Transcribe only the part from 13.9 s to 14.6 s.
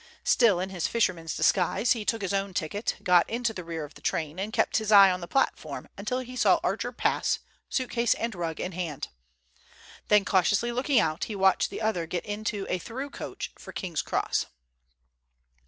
Cross.